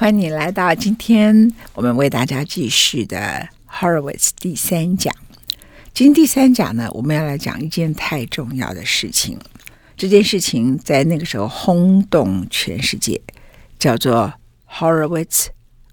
[0.00, 5.12] 欢迎你来到今天我们为大家继续的 Horowitz 第三讲。
[5.92, 9.40] 今天第三讲呢，我们要来讲一件太重要的事情。
[9.96, 13.20] 这件事情在那个时候轰动全世界，
[13.76, 14.34] 叫做
[14.70, 15.48] Horowitz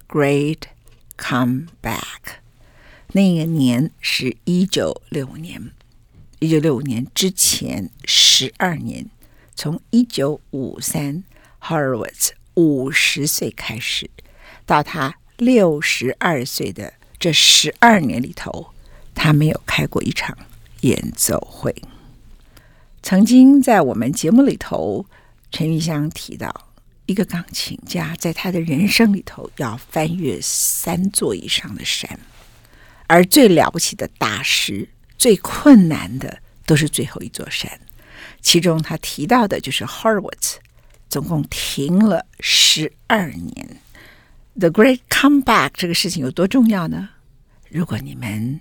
[0.07, 0.59] Great
[1.17, 2.35] Comeback。
[3.13, 5.71] 那个年是一九六五年，
[6.37, 9.07] 一九六五年之前十二年，
[9.55, 11.23] 从一九五三
[11.59, 12.33] Horowitz。
[12.55, 14.09] 五十岁开始，
[14.65, 18.73] 到他六十二岁的这十二年里头，
[19.13, 20.37] 他没有开过一场
[20.81, 21.75] 演奏会。
[23.03, 25.05] 曾经在我们节目里头，
[25.51, 26.69] 陈玉香提到，
[27.05, 32.19] 一个钢琴家在他的人生里头要翻越三座以上的山，
[33.07, 37.79] 而最了不起的大师，最困难的都是最后一座山。
[38.41, 40.55] 其中他提到的就是 Horowitz。
[41.15, 43.77] 总共停了十二年
[44.59, 47.07] ，The Great Comeback 这个事情有多重要呢？
[47.69, 48.59] 如果你们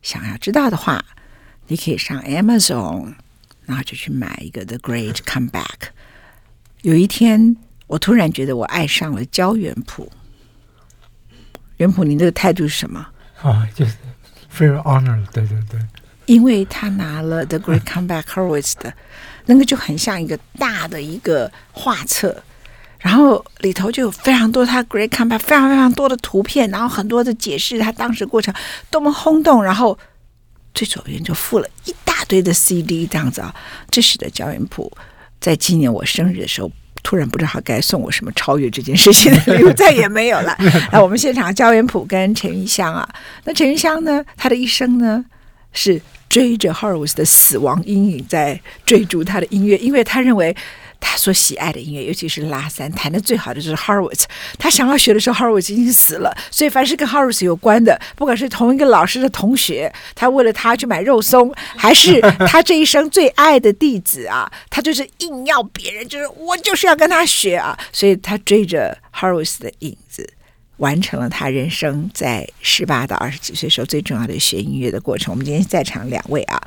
[0.00, 1.04] 想要知道的话，
[1.66, 3.16] 你可以上 Amazon，
[3.66, 5.90] 然后就去买一个 The Great Comeback。
[6.80, 7.54] 有一天，
[7.86, 10.10] 我突然觉得我爱上了焦元溥。
[11.76, 13.06] 元溥，您这个态度是什么？
[13.42, 13.94] 啊，就是
[14.56, 15.78] very honored，对对对。
[16.24, 18.94] 因为他拿了 The Great Comeback Horowitz 的，
[19.50, 22.40] 那个就很像一个大的一个画册，
[23.00, 28.54] 然后里头就有非常多他 Great Comeback 非常非常多的图片，然后很多的解释他当时过程
[28.90, 29.98] 多么轰动，然后
[30.72, 33.52] 最左边就附了一大堆的 CD 这样子啊，
[33.90, 34.88] 这使得焦元溥
[35.40, 36.70] 在纪念我生日的时候，
[37.02, 40.56] 突然不知道他该送我什么超越这件事情的礼物，再也没有了。
[40.92, 43.08] 那我们现场焦元溥跟陈玉香啊，
[43.42, 45.24] 那陈玉香呢，他的一生呢
[45.72, 46.00] 是。
[46.30, 50.56] 追着 Horowitz 的死亡阴影在追逐他的音乐，因为他认为
[51.00, 54.24] 他所喜爱的音乐，尤其是拉三弹的最好的就是 Horowitz。
[54.56, 70.34] 他想要学的时候，Horowitz 已经死了，所以凡是跟 Horowitz 有关的，不管是同一个老师的同学，他为了他去买肉松，还是他这一生最爱的弟子啊，他就是硬要别人，就是我就是要跟他学啊，所以他追着 Horowitz 的影子。
[70.80, 75.30] 完成了他人生在十八到二十几岁时候最重要的学音乐的过程。
[75.30, 76.58] 我们今天在场两位啊，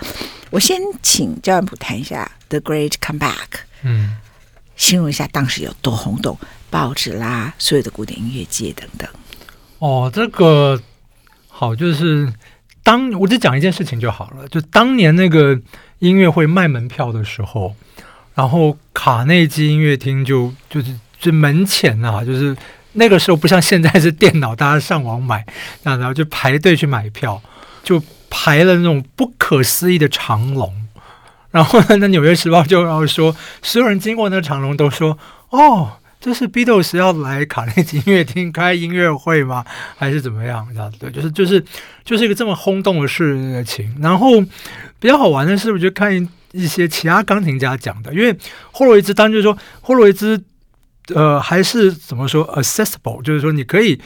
[0.52, 3.32] 我先请焦元溥谈一下《The Great Comeback》，
[3.82, 4.16] 嗯，
[4.76, 6.38] 形容一下当时有多轰动，
[6.70, 9.10] 报纸啦，所有的古典音乐界等等。
[9.80, 10.80] 哦，这个
[11.48, 12.32] 好，就是
[12.84, 15.60] 当我只讲一件事情就好了，就当年那个
[15.98, 17.76] 音乐会卖门票的时候，
[18.36, 22.56] 然后卡内基音乐厅就就是就门前啊，就是。
[22.94, 25.46] 那个时候不像现在是电脑，大家上网买，
[25.84, 27.42] 然后就排队去买票，
[27.84, 30.74] 就排了那种不可思议的长龙。
[31.52, 35.18] 然后呢， 那《纽约时报》就要说，所有人经过那个长龙都说
[35.50, 39.66] ：“哦，这是 Beatles 要来卡内基音乐厅开音乐会吗？
[39.98, 41.64] 还是怎么样？”这样对，就是就是
[42.04, 43.96] 就是一个这么轰动的事情。
[44.02, 44.42] 然后
[45.00, 48.36] 比较好玩的是，我就看一些其他钢琴家讲的，因为
[48.72, 50.44] 霍洛维兹当时就说霍洛维兹。
[51.14, 54.00] 呃，还是怎么说，accessible，就是说你可以，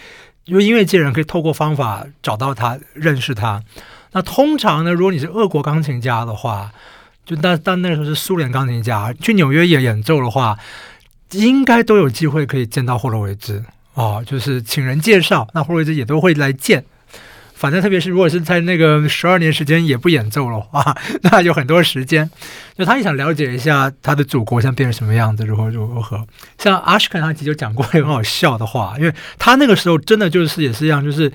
[0.45, 3.61] 因为音乐界人可以透过方法找到他，认识他。
[4.13, 6.71] 那通常呢，如果你是俄国钢琴家的话，
[7.25, 10.57] 就但但那时候是苏联钢琴家去纽约演演奏的话，
[11.31, 16.85] 应该都有机会可以见到霍洛维兹哦，就是请人介绍，那霍洛维兹也都会来见。
[17.57, 22.29] 反正特别是如果是在那个十二年时间也不演奏的话， 那有很多时间。
[22.77, 26.25] 就他也想了解一下他的祖国现在变成什么样子，如何如何。
[26.59, 31.31] 像阿什肯他其实就讲过一个很好笑的话，因为他那个时候真的就是也是一样，就是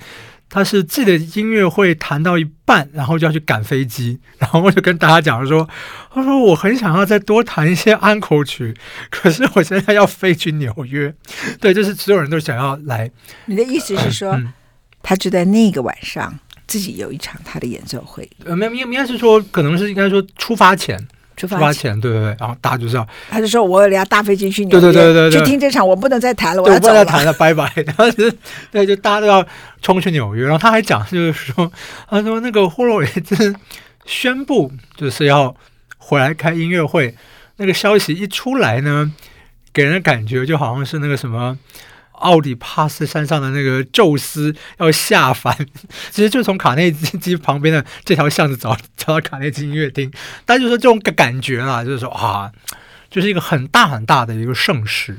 [0.49, 5.67] 他是自己的音乐会弹到一半，然后就要去赶飞机， 然后我就跟大家讲说，
[6.13, 8.73] 他说我很想要再多弹一些安可曲，
[9.11, 11.13] 可是我现在要飞去纽约。
[11.59, 13.11] 对，就是所有人都想要来。
[13.47, 14.31] 你的意思是说？
[14.31, 14.53] 嗯
[15.03, 16.33] 他就在那个晚上
[16.65, 20.97] 自己有一场他的演奏会，呃，没有，应该是说，可能是应该说出发前，
[21.35, 27.71] 出发前，对对对，然后大家就知道，他就说我有俩搭飞机去纽约，对对对对对，去听这场，我不能再谈了，我要走了，不能再谈了，拜拜。
[27.85, 28.31] 然后就
[28.71, 29.45] 对，就大家都要
[29.81, 31.71] 冲去纽约，然后他还讲，就是说，
[32.09, 33.53] 他说那个霍洛维兹
[34.05, 35.53] 宣布就是要
[35.97, 37.13] 回来开音乐会，
[37.57, 39.11] 那个消息一出来呢，
[39.73, 41.59] 给人的感觉就好像是那个什么。
[42.23, 45.55] 奥底帕斯山上的那个宙斯要下凡，
[46.09, 50.11] 其实就从卡内基旁边的这条巷子走， 走到卡内基音乐厅。
[50.45, 52.51] 但就是这种感觉啦，就是说啊，
[53.09, 55.17] 就是一个很大很大的一个盛世。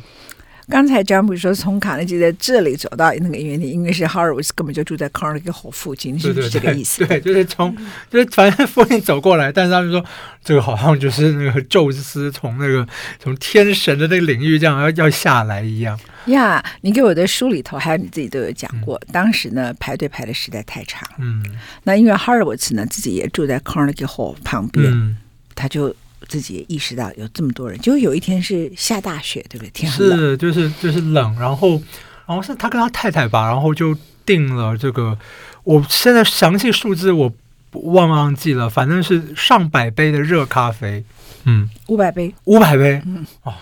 [0.68, 7.04] 刚才张比说从卡内基在这里走到那个音乐厅，因为是 Horowitz 根本就住在 Carnegie Hall 附近，是不是这个意思？
[7.06, 7.76] 对，就是从
[8.10, 10.04] 就是反正附近走过来，但是他们说
[10.42, 12.86] 这个好像就是那个宙斯从那个
[13.18, 15.98] 从天神的那个领域这样要要下来一样。
[16.26, 21.06] 呀，yeah, 你给我的书里头还有你自己都有讲过，嗯、当时呢排队排的实在太长。
[21.18, 21.44] 嗯，
[21.82, 25.18] 那因为 Horowitz 呢自己也住在 Carnegie Hall 旁边，嗯、
[25.54, 25.94] 他就。
[26.28, 29.70] 自己也意识到有这么多人，就有一天是下大雪，对不对？
[29.70, 31.80] 天很冷，是就是就是冷，然后
[32.26, 35.18] 然后是他跟他太太吧，然后就定了这个，
[35.62, 37.32] 我现在详细数字我
[37.72, 41.04] 忘忘记了，反正是上百杯的热咖啡，
[41.44, 43.26] 嗯，五百杯，五百杯，嗯。
[43.42, 43.54] 哦，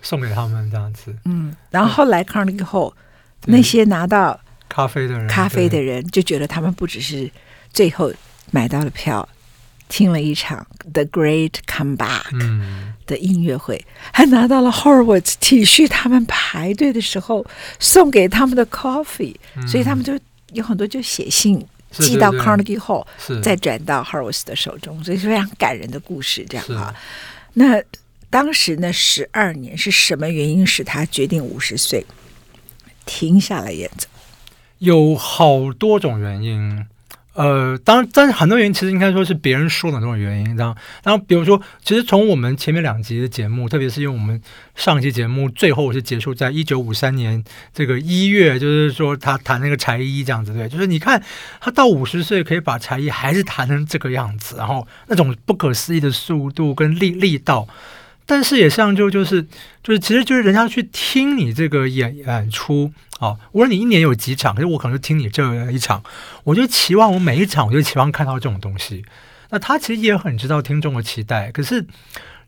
[0.00, 2.92] 送给他们这样子，嗯，然后后来 Carnegie Hall
[3.46, 7.30] 那些拿到咖啡的人，咖啡的人就觉得他们不只是
[7.72, 8.12] 最后
[8.50, 9.28] 买到了票。
[9.88, 12.30] 听了一场《The Great Comeback》
[13.06, 17.44] 的音乐会，嗯、还拿到了 Horowitz 体恤他们排队的时候
[17.80, 20.18] 送给他们的 coffee，、嗯、所以他们就
[20.52, 23.06] 有很多就写信寄到 Carnegie Hall，
[23.42, 26.44] 再转到 Horowitz 的手中，所以是非常感人的故事。
[26.48, 26.94] 这样啊，
[27.54, 27.82] 那
[28.30, 32.04] 当时呢，十二年是什么原因使他决定五十岁
[33.06, 34.06] 停下来演奏？
[34.78, 36.86] 有好多种原因。
[37.38, 40.76] 呃，当然，但是很多原因其实应该说是别人说的那种原因，这样。
[41.04, 44.42] 然后比如说，其实从我们前面两集的节目，特别是因为我们
[44.74, 51.22] 上期节目最后是结束在一九五三年这个一月，就是说他弹那个柴一这样子，对，就是你看
[51.60, 57.68] 他到五十岁可以把柴艺还是弹成这个样子，然后那种不可思议的速度跟力力道。
[58.26, 59.40] 但是也像就就是
[59.82, 66.02] 就是，其实就是人家去听你这个演演出啊，无论你一年有几场，可是我可能就听你这一场，
[66.44, 69.04] 我就期望我每一场，我就期望看到这种东西。
[69.50, 71.86] 那他其实也很知道听众的期待，可是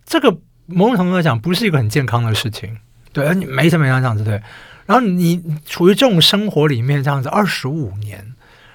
[0.04, 2.78] 这个某种程度来讲，不是一个很健康的事情。
[3.12, 4.42] 对，你没什么样这样子对。
[4.86, 8.34] 然后你处于这种生活里面这样子二十五年，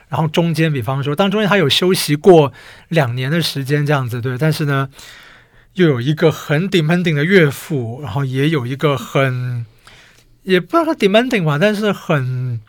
[0.09, 2.51] 然后中间比方说，当中间他有休息过
[2.89, 4.89] 两年的时间这样子对，但是呢。
[5.75, 9.65] 又有一个很 demanding 的岳父，然后也有一个很，
[10.45, 12.61] 也不知道他 demanding 吧，但是很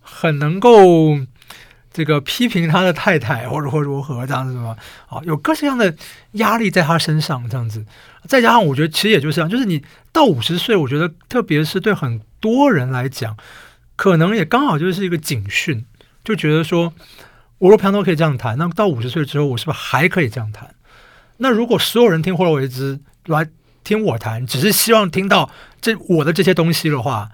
[0.00, 1.18] 很能够
[1.92, 4.76] 这个批评他的太太或者或如何这样子嘛，
[5.08, 5.94] 啊，有各式各样的
[6.32, 7.84] 压力在他身上这样子，
[8.26, 9.82] 再加上我觉得其实也就是这样，就是你
[10.12, 13.36] 到五十岁，我觉得特别是对很多人来讲，
[13.96, 15.84] 可能也刚好就是一个警讯，
[16.22, 16.92] 就觉得说，
[17.58, 20.74] 我若平常都可以这样谈，那到五十岁之后，我是不是还可以这样谈？
[21.38, 23.48] 那如果所有人听霍洛维兹来
[23.88, 25.50] 听我弹，只是希望听到
[25.80, 27.30] 这我的这些东西的话，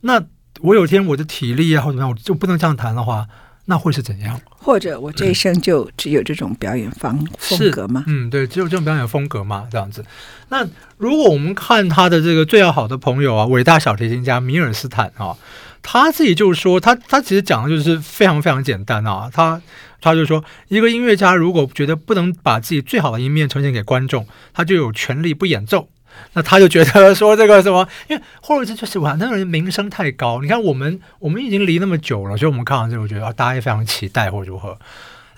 [0.00, 0.24] 那
[0.62, 3.28] 我有一天我的体力啊或者怎么样，我就不能这样弹的话，
[3.66, 4.40] 那会是怎样？
[4.48, 8.02] 或者我这一生就只有这种表演方、嗯、风格吗？
[8.06, 10.02] 嗯，对，只有这种表演风格嘛，这样子。
[10.48, 10.66] 那
[10.96, 15.36] 如果我们看他的这个最要好的朋友啊，伟大小提琴家米尔斯坦啊，
[15.82, 19.60] 他自己就是说，他他其实讲的就是非常非常简单啊，他。
[20.04, 25.88] 他就说，一个音乐家如果觉得不能把自己最好的一面呈现给观众，他就有权利不演奏。
[26.34, 30.40] 那他就觉得说这个什么，因为霍洛维兹就是哇，那个人名声太高。
[30.42, 34.78] 你看我们， 我们已经离那么久了，所以我们看完之后觉得啊，大家也非常期待或如何。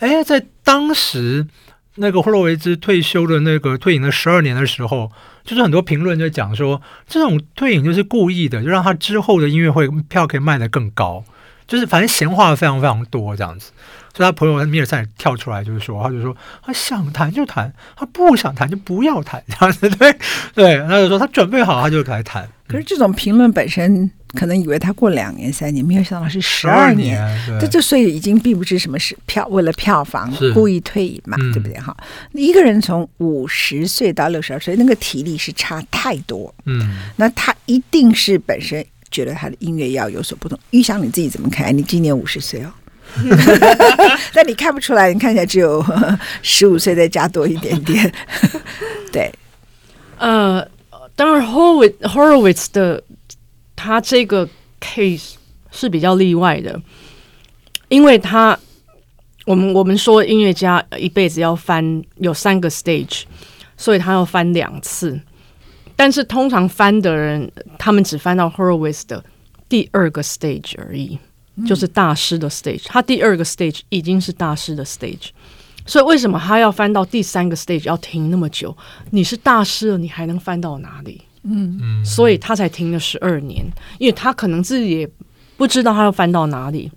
[0.00, 1.46] 哎，在当时
[1.94, 5.10] 那个霍洛维兹退休的那个退隐了十二年的时候，
[5.44, 11.24] 就是很多评论就讲说，这种退隐就是故意的，就让他之后的音乐会票可以卖得更高，
[11.66, 13.70] 就是反正闲话非常非常多这样子。
[14.14, 20.16] 所以他朋友米尔赛跳出来，就是说，他就说，他想谈就谈，他不想谈就不要谈，这样子对
[20.54, 20.78] 对。
[20.88, 22.48] 他就说他准备好他就来谈。
[22.66, 27.20] 可是这种评论本身，可能以为他过两年三年，没有想到是十二年。
[27.60, 31.94] 这就所以已经并不是什么是票为了票房故意退隐嘛，嗯、对不对哈？
[32.32, 36.52] 一个人从五十岁到六十二岁，那个体力是差太多。
[36.64, 38.82] 嗯，那他一定是本身
[39.16, 40.58] 觉得他的音乐要有所不同。
[40.72, 41.74] 玉祥你自己怎么看？
[41.74, 42.70] 你今年五十岁哦。
[44.34, 45.82] 但你看不出来，你看起来只有
[46.42, 48.12] 十五岁，再加多一点点。
[49.10, 49.32] 对，
[50.18, 50.62] 呃，
[51.14, 53.02] 当然，Horowitz Horowitz 的
[53.74, 54.46] 他这个
[54.80, 55.36] case
[55.70, 56.78] 是比较例外的，
[57.88, 58.58] 因为他
[59.46, 63.22] 我们我们说音乐家一辈子要翻有三个 stage，
[63.78, 65.18] 所以他要翻两次。
[65.96, 69.24] 但是通常翻的人，他们只翻到 Horowitz 的
[69.68, 71.18] 第二个 stage 而已。
[71.66, 75.30] 就是大师的 stage，他第二个 stage 已经是大师的 stage，
[75.86, 78.76] 所以为什么他要翻到第三个 stage 要停那么久？
[79.08, 81.22] 你是大师了，你还能翻到哪里？
[81.44, 83.64] 嗯嗯，所以他才停了十二年，
[83.98, 85.10] 因为他可能自己也
[85.56, 86.92] 不知道他要翻到哪里，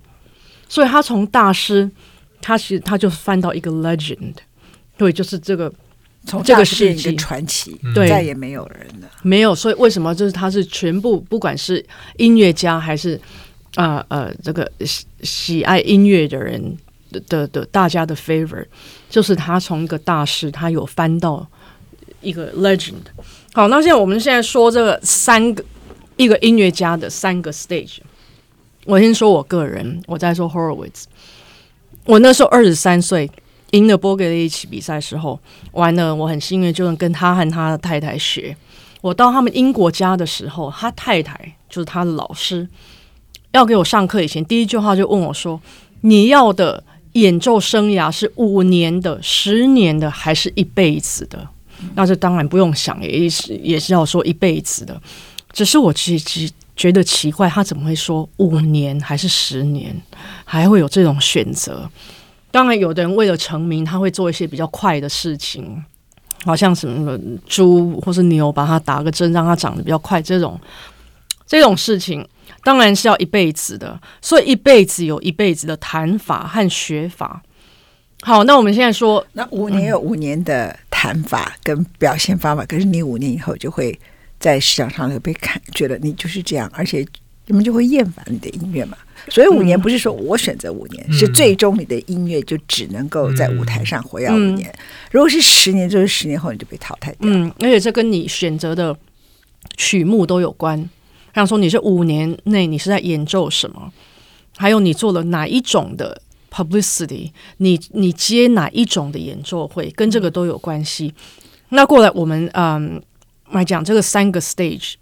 [0.67, 1.89] 所以他从大师，
[2.41, 4.33] 他其实他就翻到一个 legend，
[4.97, 5.73] 对，就是这个
[6.25, 9.55] 从这个世纪传奇，对，再也没有人了，没有。
[9.55, 11.83] 所以为什么就是他是全部，不管是
[12.17, 13.19] 音乐家还是
[13.75, 16.77] 啊呃，呃这个喜喜爱音乐的人
[17.11, 18.65] 的的，的大家的 favor，
[19.09, 21.47] 就是他从一个大师，他有翻到
[22.21, 22.93] 一个 legend。
[23.53, 25.63] 好，那现在我们现在说这个三个
[26.17, 27.97] 一个音乐家的三个 stage。
[28.85, 31.03] 我先说我个人，我再说 Horowitz。
[32.05, 33.29] 我那时候二十三岁，
[33.71, 35.39] 赢了波格的一起比赛时候，
[35.73, 38.55] 完了，我很幸运就能跟他和他的太太学。
[39.01, 42.67] 我到他们英国家的时候，他太太就是他的老师，
[43.51, 45.61] 要给我上课以前，第一句话就问我说
[46.01, 46.83] ：“你要的
[47.13, 51.47] 演奏生涯是五年的、十年的，还是一辈子的？”
[51.95, 55.01] 那这当然不用想，也是也是要说一辈子的。
[55.53, 59.95] 只是我其实觉得奇怪，他怎么会说五年还是十年，
[60.43, 61.89] 还会有这种选择？
[62.51, 65.83] 当然，有的人为了成名，他会做一些比较快的事情，
[66.43, 70.21] 好像什么猪或是牛，把它打个针，让它长得比较快。
[70.21, 70.59] 这种
[71.45, 72.27] 这种事情
[72.63, 77.41] 当然是要一辈子的，所以一辈子有一辈子的弹法和学法。
[78.21, 83.97] 好，那我们现在说，那五年有五年的弹法跟表现方法，可是你五年以后就会
[84.39, 87.05] 在市场上被看，觉得你就是这样，而且
[87.49, 88.97] 人们就会厌烦你的音乐嘛。
[89.27, 94.69] 所以五年不是说我选择五年，嗯、是最终你的音乐就只能够在舞台上活跃五年。
[94.69, 94.79] 嗯、
[95.11, 97.29] 如果是十年，就是十年后你就被淘汰掉。
[97.29, 98.95] 嗯，而且这跟你选择的
[99.75, 100.89] 曲目都有关。
[101.35, 103.91] 像说你是五年内你是在演奏什么，
[104.55, 106.21] 还有你做了哪一种的。
[106.51, 111.13] Publicity，你你接哪一种的演奏会，跟这个都有关系。
[111.69, 112.99] 那过来我们嗯
[113.51, 114.95] 来讲这个三个 stage，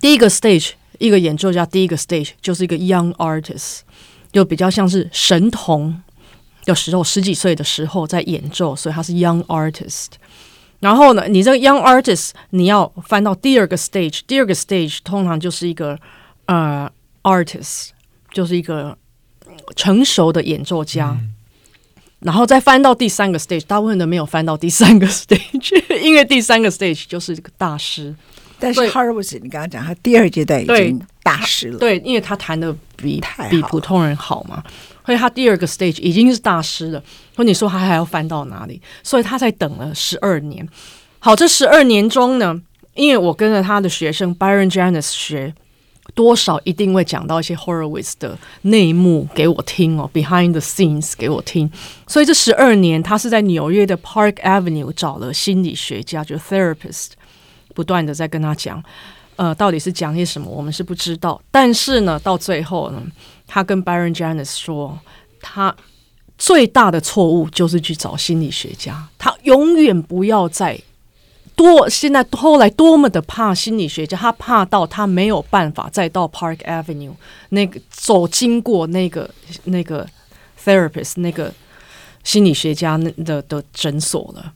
[0.00, 3.80] 第一个 stage 一个演奏家第一个 stage 就是一个 young artist，
[4.30, 6.02] 就比较像是神童
[6.64, 10.08] 的时候，十几岁的时候在演奏，所以他是 young artist。
[10.80, 15.98] 然后呢，你这个 young artist 你要翻到第二个 stage，第二个 stage 通常就是一个
[16.46, 16.90] 呃
[17.22, 17.88] artist，
[18.32, 18.96] 就是一个。
[19.76, 21.18] 成熟的演奏家，
[22.20, 28.14] 然后再翻到第三个 stage，大部分人没有翻到第三个 stage，因为第三个 stage 就是这个大师。
[28.58, 34.62] 但是 Horowitz，你刚刚讲他第二阶段已经大师了，对，因为他弹的比比普通人好嘛，
[35.06, 37.02] 所以他第二个 stage 已经是大师了。
[37.36, 38.80] 或你说他还要翻到哪里？
[39.02, 40.68] 所以他才等了十二年。
[41.18, 42.60] 好，这十二年中呢，
[42.94, 45.54] 因为我跟着他的学生 Byron Janis 学。
[46.14, 51.70] 多少一定会讲到一些 Horowitz 的内幕给我听哦，behind the scenes 给我听。
[52.06, 57.10] 所以这十二年，他是在纽约的 Park Avenue 找了心理学家，就是 therapist，
[57.78, 58.82] 不断的在跟他讲，
[59.36, 61.40] 呃，到底是讲些什么，我们是不知道。
[61.48, 63.00] 但是呢，到最后呢，
[63.46, 64.98] 他跟 Byron Janis 说，
[65.40, 65.72] 他
[66.36, 70.76] 最大的错误就是去找心理学家，他永远不要再。
[71.54, 77.12] 多现在后来多么的怕心理学家，他怕到他没有办法再到 Park Avenue
[77.50, 79.30] 那个走经过那个
[79.64, 80.04] 那个
[80.64, 81.54] therapist 那个
[82.24, 84.52] 心理学家的的诊所了。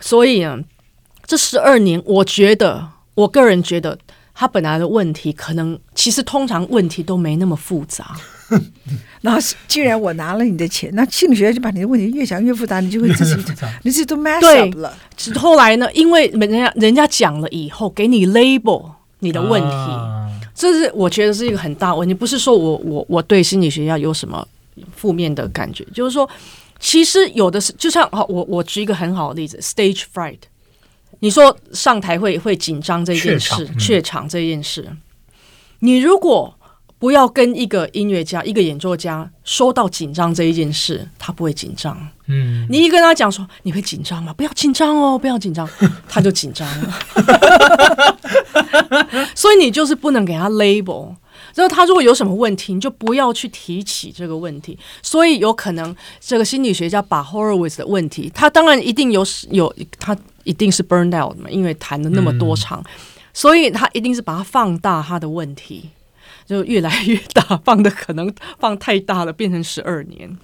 [0.00, 0.58] 所以呢，
[1.26, 3.98] 这十二年，我觉得我个人觉得
[4.34, 8.16] 他本来的问题可能其实通常问题都没那么复杂。
[9.22, 13.52] 然后，既然我拿了你的钱，那心理学家就把你的问题越想越复杂，你就会自己，
[13.82, 14.94] 你自己都 mess up 了。
[15.36, 18.90] 后来呢，因为人家人家讲了以后，给你 label
[19.20, 22.12] 你的问题，啊、这是我觉得是一个很大问题。
[22.12, 24.46] 不是说我我我对心理学家有什么
[24.94, 26.28] 负面的感觉，就是说，
[26.78, 30.38] 其实有的是，就像好，我我举一个很好的例子，stage fright。
[31.20, 34.88] 你说上台会会紧张这件事，怯场、嗯、这件事，
[35.80, 36.54] 你如果。
[36.96, 41.94] 不要跟一个音乐家、一个演奏家说到紧张这一件事，他不会紧张。
[42.28, 44.32] 嗯，你一跟他讲说你会紧张吗？
[44.32, 45.68] 不要紧张哦，不要紧张，
[46.08, 46.94] 他就紧张了。
[49.36, 51.14] 所以你就是不能给他 label。
[51.54, 54.78] 然后他如果有什么问题，你就不要去提起这个问题。
[55.02, 62.90] 所以有可能这个心理学家把 Horowitz 的问题，他当然一定有有，他一定是 burned out 嘛，因为谈了那么多场，嗯、
[63.32, 65.90] 所以他一定是把它放大他的问题。
[66.46, 70.36] 就越来越大，放的可能放太大了，变成十二年，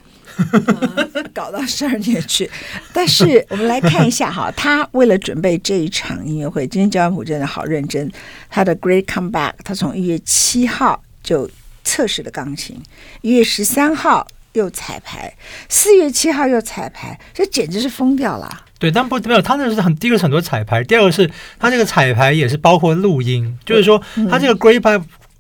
[1.35, 2.51] 搞到十二点去。
[2.93, 8.11] 但是我们来看一下哈，他为了准备这一场音乐会，今天焦元溥真的好认真。
[8.49, 11.49] 他的 Great Comeback，他从一月七号就
[11.85, 12.81] 测试了钢琴，
[13.23, 15.33] 一月十三号又彩排，
[15.69, 18.65] 四月七号又彩排，这简直是疯掉了。
[18.79, 24.81] 对，但不没有，他那是很第一个是很多彩排，第二个是他这个彩排也是包括录音，就是说他这个 Great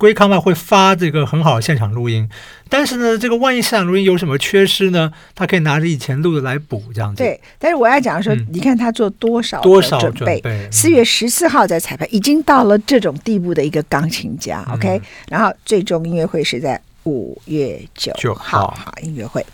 [0.00, 2.26] Comeback Great Comeback 会发这个很好的现场录音，
[2.71, 5.12] 但是呢，这个万一现场录音有什么缺失呢？
[5.35, 7.23] 他可以拿着以前录的来补，这样子。
[7.23, 10.42] 对，但是我要讲的说，嗯、你看他做多少多少准备？
[10.73, 14.64] 四月十四号在彩排，已经到了这种地步的一个钢琴家。
[14.69, 19.45] 嗯、OK，然后最终音乐会是在五月九号，好，音乐会。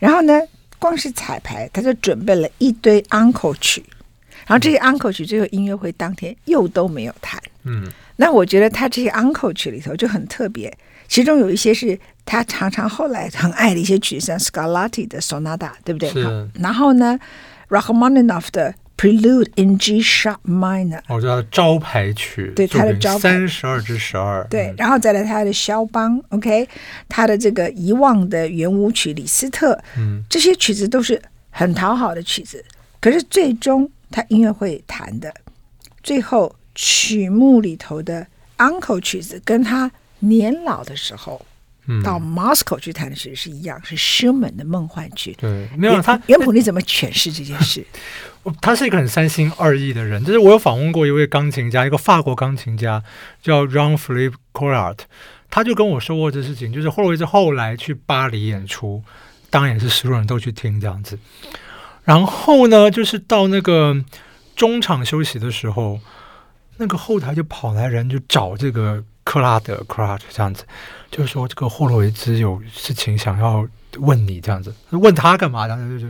[0.00, 0.40] 然后呢，
[0.80, 3.84] 光是彩排他就准备了一堆 Encore 曲，
[4.46, 7.40] 然后这些 Encore 曲最后音乐会当天又都没有弹。
[7.62, 7.86] 嗯。
[8.16, 10.72] 那我觉得他这些 uncle 曲里头就很特别，
[11.08, 16.10] 其中有一些是他常常后来很爱的一些曲，像 Scarlatti 的 Sonata，对不对？
[16.10, 16.48] 是。
[16.54, 17.18] 然后呢
[17.68, 24.68] ，Rachmaninoff 的 Prelude in G sharp minor，我知道招牌曲，对他的招牌三十二之十二，对。
[24.68, 26.68] 嗯、然后再来他的肖邦，OK，
[27.08, 32.64] 他的这个遗忘的圆舞曲李斯特，嗯，这些曲子都是很讨好的曲子，
[33.00, 35.32] 可是最终他音乐会弹的
[36.02, 36.54] 最后。
[36.74, 38.26] 曲目里头的
[38.58, 41.44] Encore 曲子，跟他年老的时候，
[41.86, 45.36] 嗯、到 Moscow 去弹的曲子是一样，是舒曼的梦幻曲。
[45.38, 47.84] 对，没有他原谱，你怎么诠释这件事？
[48.62, 50.24] 他是一个很三心二意的人。
[50.24, 53.02] 就是我有访问过一位钢琴家，一个法国钢琴家
[53.42, 54.98] 叫 Jean-Philippe Collard，
[55.50, 56.72] 他就跟我说过这事情。
[56.72, 59.02] 就是霍洛维兹后来去巴黎演出，
[59.50, 61.18] 当然也是所有人都去听这样子。
[62.04, 64.04] 然后呢，就是到那个
[64.56, 66.00] 中场休息的时候。
[66.76, 70.64] 那个后台就跑来人就找这个克拉德克拉德这样子，
[71.10, 73.66] 就是说这个霍洛维兹有事情想要
[73.98, 75.66] 问你这样子，问他干嘛？
[75.66, 76.06] 然后就就，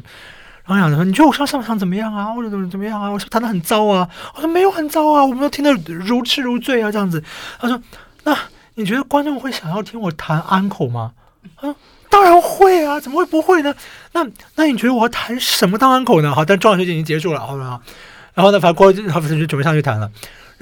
[0.64, 2.33] 然后想说，你觉得我上上场怎么样啊？
[2.33, 3.11] 或者怎么怎么样啊？
[3.11, 4.09] 我说弹得很糟啊。
[4.35, 7.23] 我说没有很糟啊，我们都听得如痴如醉啊这样子。
[7.59, 7.83] 他说，
[8.25, 8.37] 那
[8.75, 11.12] 你觉得观众会想要听我弹安口吗？
[11.57, 11.76] 他说
[12.09, 13.75] 当然会啊，怎么会不会呢？
[14.12, 16.35] 那那你觉得我要弹什么当安口呢？
[16.35, 17.81] 好，但中场休息已经结束了，好了，
[18.35, 20.11] 然后呢，反正过他不是就准备上去弹了。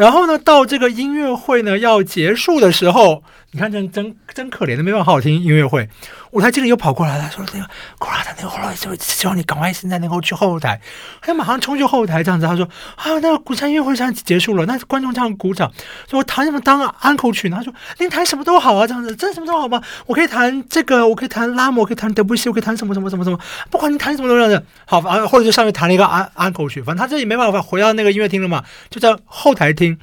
[0.00, 5.88] 然后呢，到这个音乐会呢要结束的时候，你看真真真可怜的，没办法好好听音乐会。
[6.30, 10.80] 舞台经理又跑过来了，说那个库拉的那个后来就希望你赶快现在能够去后台，
[11.20, 12.46] 他马上冲去后台这样子。
[12.46, 12.64] 他说
[12.94, 15.68] 啊，那个鼓山音乐会现在结束了，那观众这样鼓掌，
[16.08, 17.56] 说我弹什么当安口曲呢？
[17.56, 19.82] 他说您弹什么都好啊，这样子，真什么都好吗？
[20.06, 24.64] 我可以弹这个，我可以弹拉姆，我可以弹德布西，我可以弹什么什么什么什么，不管你弹什么都这样子。
[24.86, 29.98] 好，啊，或者就上面弹了一个安安口曲，反正他这里没办法回到那个音乐厅了嘛，就在后台听。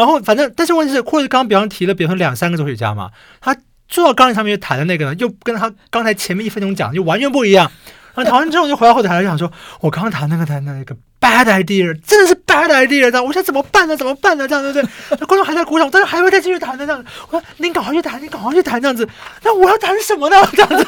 [0.00, 3.54] 然后反正，但是问题是，或者刚刚比方提了，比方两三个作曲家嘛，他
[3.86, 7.70] 坐到钢琴上面弹的那个呢，又跟他刚才前面一分钟讲的就完全不一样。
[8.12, 13.96] 然后弹完之后，就回到后台来想说， 我刚刚弹那个弹那个 bad idea，真的是 bad idea，这样，我现在怎么办呢？
[13.96, 14.48] 怎么办呢？
[14.48, 15.16] 这样对不对？
[15.26, 17.08] 观众还在鼓掌，但是还会再继续弹的这样子。
[17.30, 19.08] 我说您赶快去弹，你赶快去弹这样子。
[19.44, 20.36] 那我要弹什么呢？
[20.52, 20.86] 这样子。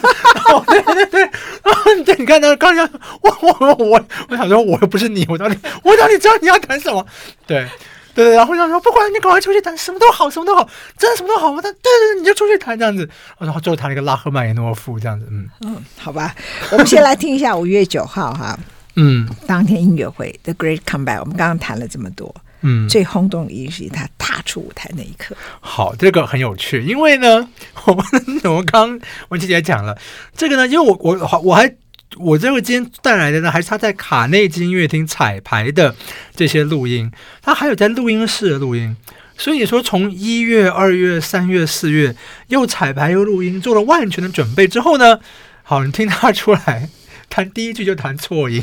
[0.66, 1.20] 对对对。
[1.62, 2.88] 然后对，你看那刚刚
[3.20, 7.06] 我我我我想说，我又不是你，我到底我到底知道你要弹什么？
[7.46, 7.68] 对。
[8.14, 11.60] 对对，然后想说，不管你赶快出去谈，什么都好，什么都好，真的什么都好吗？
[11.62, 13.08] 但对对对，你就出去谈这样子。
[13.38, 16.34] 然后最后谈了一个拉赫曼尼诺夫这样子，嗯嗯，好吧，
[16.70, 18.58] 我们先来听一下五月九号哈，
[18.96, 25.34] 嗯，当天音乐会 The Great Comeback，我们刚刚谈了这么多，嗯，最轰动的一定是他踏出舞台那一刻。
[25.60, 27.48] 好，这个很有趣，因为呢，
[27.86, 28.04] 我们
[28.44, 29.96] 我们刚文琪姐讲了
[30.36, 31.74] 这个呢，因为我我我还。
[32.18, 35.94] 我这个今天带来的呢，还是他在卡内基音乐厅彩排的
[36.34, 38.96] 这些录音，他还有在录音室的录音。
[39.38, 42.14] 所以你说从一月、二月、三月、四月
[42.48, 45.18] 又彩排又录音，做了万全的准备之后呢，
[45.62, 46.88] 好，你听他出来
[47.28, 48.62] 弹第一句就弹错音，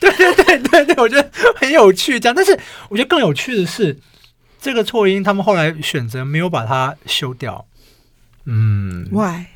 [0.00, 2.18] 对对对对对，我觉得很有趣。
[2.18, 3.96] 这样，但是我觉得更有趣的是，
[4.60, 7.64] 这个错音他们后来选择没有把它修掉。
[8.46, 9.46] 嗯，Why？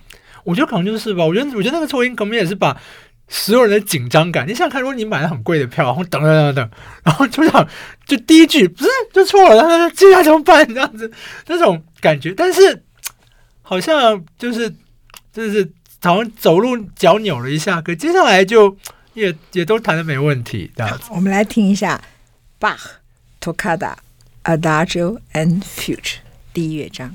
[0.48, 2.74] 我觉得可能就是吧，我觉得我觉得那个错音可能也是把
[3.28, 4.48] 所有人的紧张感。
[4.48, 6.70] 你想看，如果你买了很贵的票，然后等等等等，
[7.04, 7.68] 然后就这样，
[8.06, 10.66] 就第一句不是就错了，然后接下来怎么办？
[10.66, 11.12] 这样子
[11.48, 12.82] 那种感觉，但是
[13.60, 14.74] 好像就是
[15.34, 18.74] 就是好像走路脚扭了一下，可接下来就
[19.12, 20.72] 也也都弹的没问题。
[20.74, 22.00] 这样子，我们来听一下
[22.58, 22.80] Bach
[23.38, 23.96] Toccata
[24.44, 26.14] Adagio and Fugue
[26.54, 27.14] 第一乐章。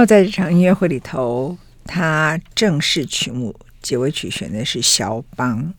[0.00, 5.72] 后在这场音乐会里头，他正式曲目结尾曲选的是肖邦，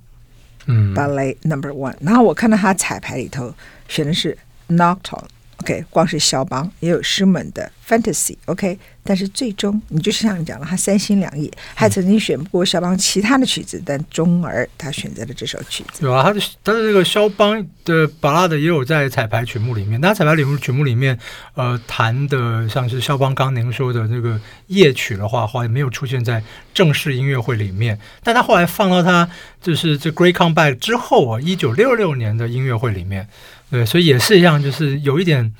[0.68, 1.96] 嗯，Ballet Number One。
[2.02, 3.52] 然后我看到他彩排里头
[3.88, 4.38] 选的是
[4.70, 5.26] Nocturne。
[5.62, 16.04] OK，光是肖邦也有施曼的 Fantasy，OK，、但是最终你就是像你讲了，他三心两意，还曾经选过肖邦其他的曲子，但终而他选择了这首曲子。
[16.04, 21.16] 有啊，他的他的这个肖邦的巴拉的也有在彩排曲目里面，那彩排曲目曲目里面，
[21.54, 26.42] 呃，弹的像是肖邦刚您说的那个夜曲的话，话也没有出现在
[26.74, 29.30] 正式音乐会里面，但他后来放到他
[29.62, 33.28] 就是这 Great Comeback 之后啊，一九六六年的音乐会里面。
[33.72, 35.52] 对，所以也是一样，就是有一点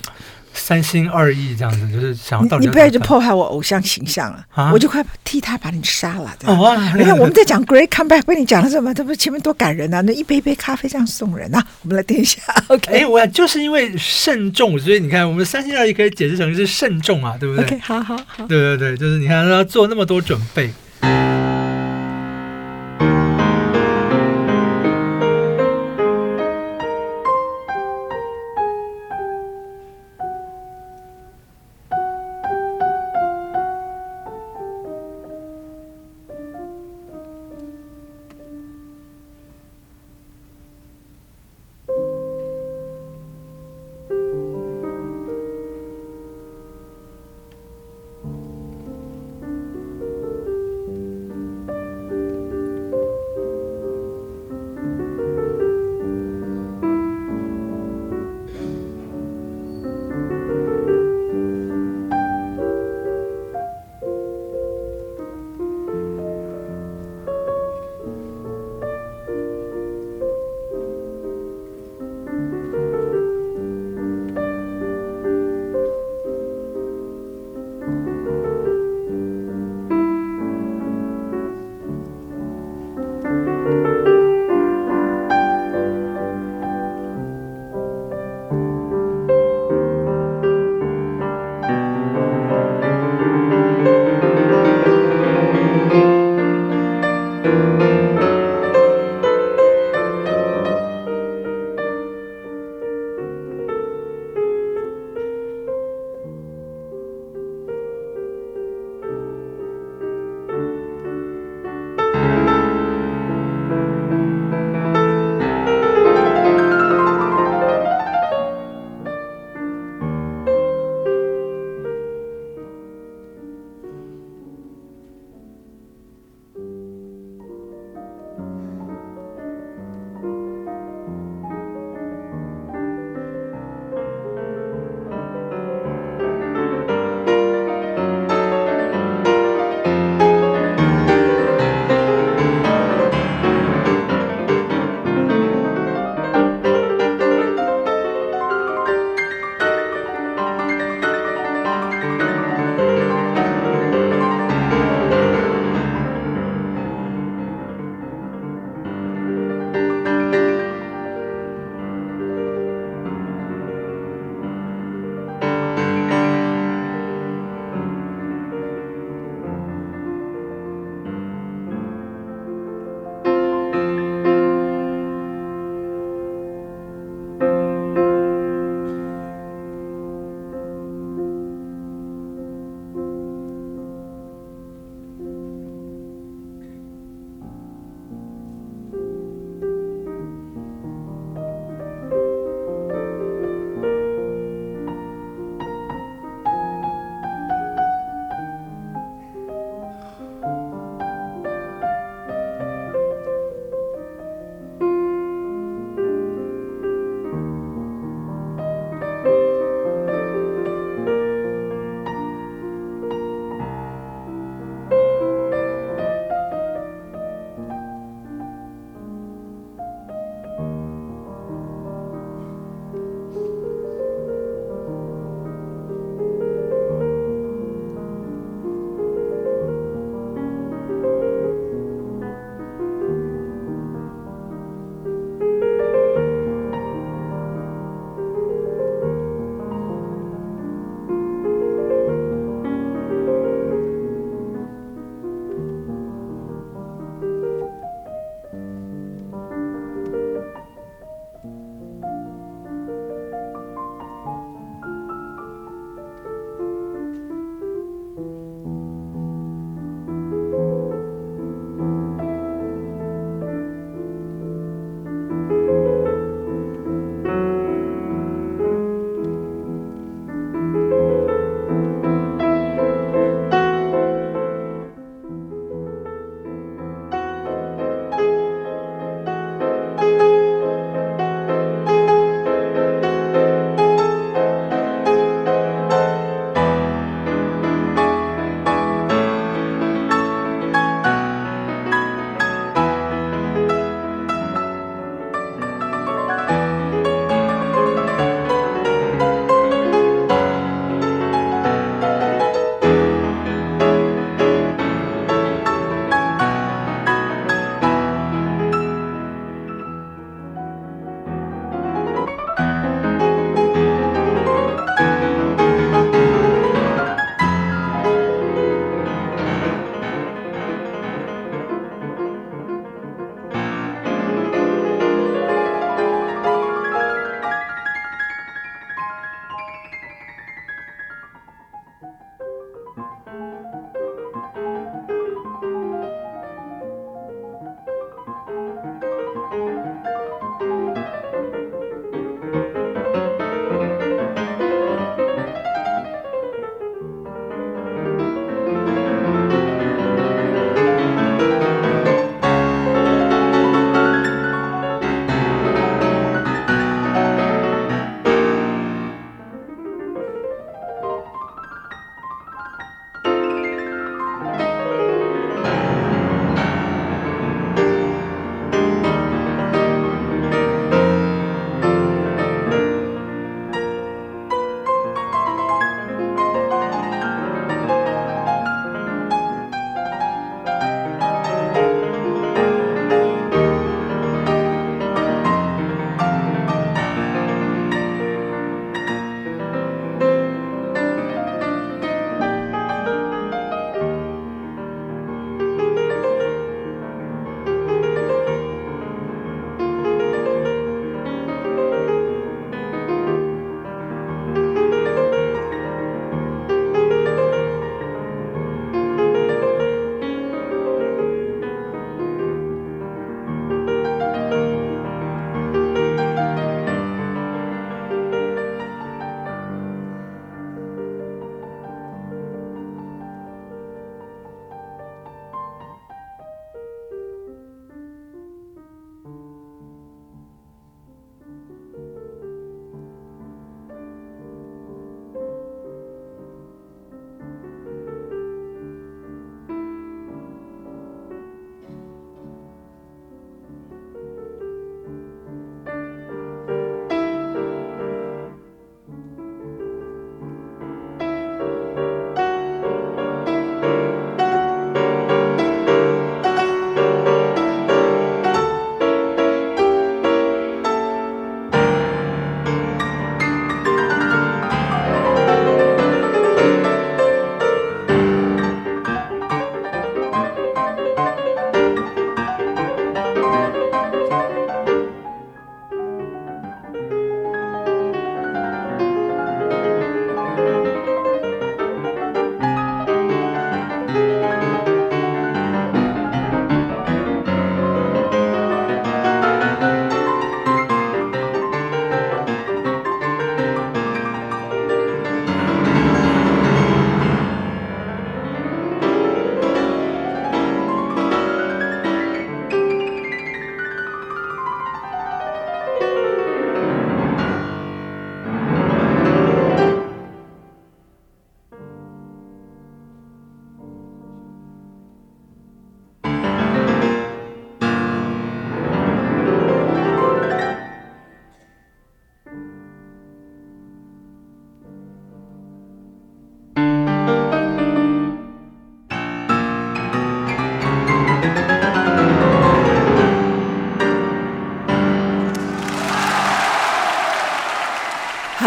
[0.54, 2.70] 三心二意这样子，就是想要到底要。
[2.70, 6.36] 你不要去破坏我偶像形象了，啊、我就快替他把你杀了。
[6.46, 8.94] 哦、啊，你看 我们在讲 Great Comeback，被你讲了什么？
[8.94, 10.02] 这不前面多感人啊！
[10.02, 11.66] 那一杯一杯咖啡这样送人啊！
[11.84, 12.42] 我们来听一下。
[12.68, 18.46] OK，哎，我就是因为慎重，所以你看，我们三心二意可以解释成是慎重啊，对不对？OK，好好好。
[18.48, 20.70] 对对对，就是你看他做那么多准备。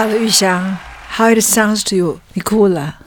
[0.08, 0.76] 玉香
[1.10, 2.20] ，How it sounds to you？
[2.32, 2.98] 你哭了？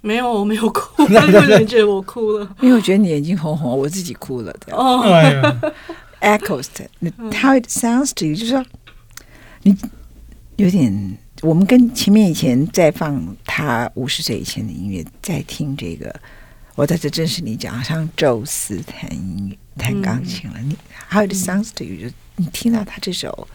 [0.00, 1.02] 没有，我没有哭。
[1.08, 4.54] 有人觉得我哭了，因为我觉得你眼睛红红，我自己哭了。
[4.70, 5.00] 哦、
[6.20, 8.34] oh.，Echoes，How it sounds to you？
[8.36, 8.62] 就是说，
[9.62, 9.74] 你
[10.56, 16.14] 有点，我们跟前面以前在放他五十岁以前的音乐，在听这个，
[16.74, 20.56] 我在这正是你讲，好像宙斯弹音乐、弹钢琴了。
[20.58, 20.76] 嗯、你
[21.08, 22.08] How it sounds to you？
[22.08, 23.48] 就你听到他这首。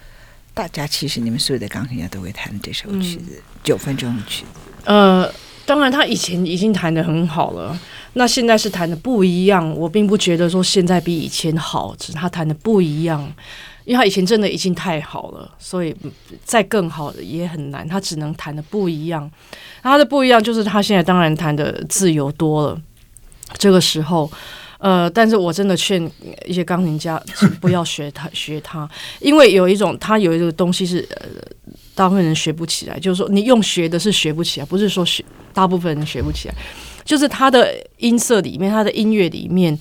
[0.60, 4.70] 大家其实你们所有的钢琴家都会弹这首曲子，九分钟的曲子。
[4.84, 5.26] 呃，
[5.64, 7.80] 当然他以前已经弹得很好了，
[8.12, 9.74] 那现在是弹的不一样。
[9.74, 13.22] 我并不觉得说现在比以前好，只是他弹的不一样，
[13.86, 15.96] 因为他以前真的已经太好了，所以
[16.44, 17.88] 再更好的也很难。
[17.88, 19.30] 他只能弹的不一样，
[19.82, 22.78] 他的不一样就是他现在当然弹的自由多了。
[23.56, 24.30] 这个时候。
[24.80, 26.10] 呃，但是我真的劝
[26.46, 27.22] 一些钢琴家
[27.60, 28.88] 不要学他 学他，
[29.20, 31.28] 因为有一种他有一个东西是呃，
[31.94, 36.54] 大部分人学不起来，就是说你用学的是学不起来，不是说学大部分人学不起来，
[37.04, 39.78] 就是他的音色里面，他的音乐里面，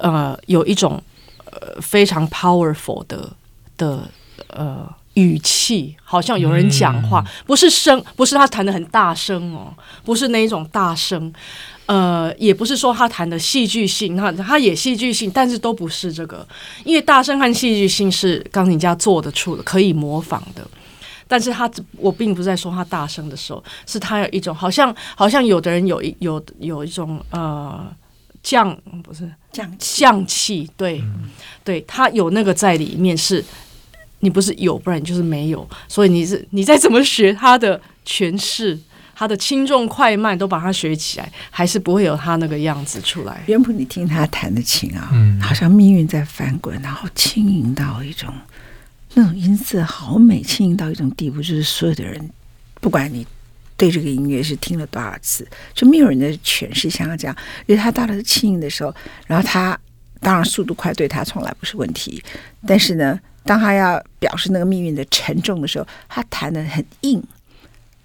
[0.00, 1.00] 呃，有一种
[1.44, 3.30] 呃非常 powerful 的
[3.76, 4.08] 的
[4.48, 9.72] 呃语气，好像有人讲话，不是声，不是他弹的很大声哦，
[10.04, 11.32] 不是那一种大声。
[11.86, 16.46] 呃，也不是说他弹的戏剧性，他他也戏剧性，但是都不是这个，
[16.84, 20.66] 因为大声和戏剧性是钢琴家做得出的，可以模仿的。
[21.26, 27.84] 但是他我并不是在说他大声的时候，是他有一种好像好像有的人有一有有一种呃
[28.42, 31.02] 降不是降降气，对、
[31.64, 33.44] 对，他有那个在里面是，是
[34.20, 38.78] 你不是有，不然你就是没有，所以你是你再怎么学他的诠释。
[39.22, 43.40] 他的轻重快慢都把它学起来，还是不会有他那个样子出来。
[43.46, 48.34] 原本，你听他弹的琴啊，嗯，好像命运在翻滚，然后轻盈到一种
[49.14, 52.28] 那种音色好美，轻盈到一种地步，就是所有的人，
[52.80, 53.24] 不管你
[53.76, 57.36] 对这个音乐是听了多少次，就没有人的诠释像他这样。
[57.66, 58.92] 因为他到了轻盈的时候，
[59.28, 59.78] 然后他
[60.18, 62.20] 当然速度快，对他从来不是问题。
[62.66, 67.22] 但是呢，当他要表示那个命运的沉重的时候，他弹的很硬。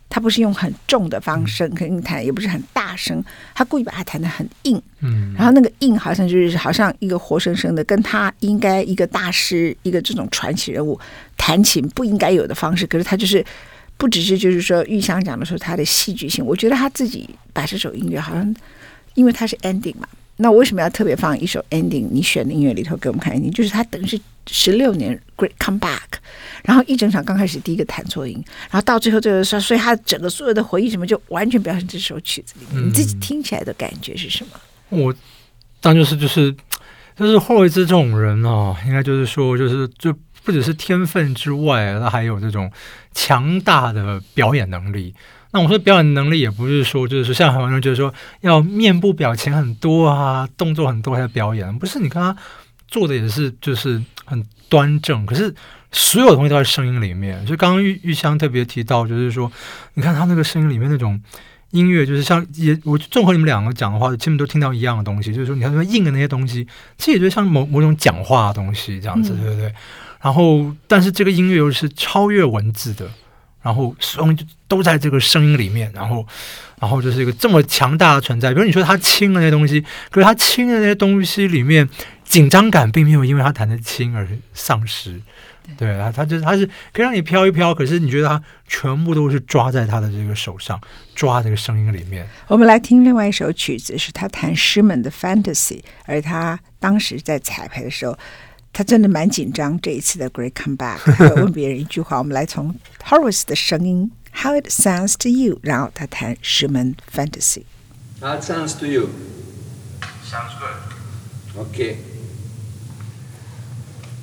[0.10, 11.00] 他不是用很重的方声，肯定弹，也不是很大声，他故意把它弹得很硬，嗯，然后那个硬好像就是好像一个活生生的，跟他应该一个大师，一个这种传奇人物
[11.36, 13.46] 弹琴不应该有的方式，可是他就是
[13.98, 18.56] 不只是就是说玉香讲的说他的戏剧性，我觉得他自己把这首音乐好像，
[19.14, 20.08] 因为他是 ending 嘛。
[20.38, 22.08] 那我为什么要特别放一首 ending？
[22.12, 26.00] 你选的音乐里头给我们看 ending，就是他等于是十六年 great comeback，
[26.64, 28.36] 然后一整场刚开始第一个弹错音，
[28.70, 32.88] 然后到最后这个说，所以他整个所有的回忆什么就完全表现这首曲子里面。
[32.88, 34.52] 你自己听起来的感觉是什么？
[34.92, 35.16] 嗯、我
[35.82, 36.56] 当就是就是
[37.16, 42.72] 就是霍洛维兹这种人哦，应该就是说就是就不只是天分之外，他还有这种
[43.14, 45.14] 强大的表演能力。
[45.52, 52.00] 那我说表演能力也不是说，就是说像很多人就是说要面部表情很多啊，动作很多才表演，不是？
[52.00, 52.38] 你看他
[52.88, 55.54] 做的也是就是很端正，可是
[55.92, 57.46] 所有东西都在声音里面。
[57.46, 59.52] 就刚刚玉玉香特别提到，就是说
[59.94, 61.20] 你看他那个声音里面那种
[61.72, 69.74] 音乐，就是像也我综合你们两个讲的话，基本都听到一样的东西，就是说你看那硬的那些东西，其实也就像某某种讲话的东西这样子，对不对？
[70.20, 73.10] 然后，但是这个音乐又是超越文字的。
[73.68, 76.26] 然后声音都在这个声音里面，然后，
[76.80, 78.54] 然后就是一个这么强大的存在。
[78.54, 81.90] 比如你说他轻的那些东西，可是他轻的那些东西里面
[82.24, 85.20] 紧张感并没有因为他弹的轻而丧失。
[85.78, 90.80] 对啊，他就是他是可以让你飘一飘，可是你觉得他全部都是抓在他的这个手上，
[91.14, 92.26] 抓这个声音里面。
[92.48, 98.18] 我们来听另外一首曲子，是他弹施曼的《Fantasy》，而他当时在彩排的时候。
[98.73, 100.99] 他真的蛮紧张，这一次的 Great Comeback。
[101.37, 109.11] 问别人一句话，我们来从 Horowitz 的声音 How it sounds to you，然后他弹施曼 Fantasy。How it sounds to you?
[110.25, 111.67] Sounds good.
[111.67, 111.97] Okay.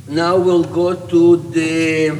[0.07, 2.11] Now we'll go to the.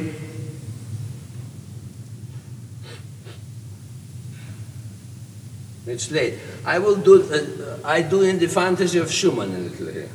[5.86, 6.34] It's late.
[6.64, 7.24] I will do.
[7.24, 10.08] Uh, I do in the fantasy of Schumann a little here.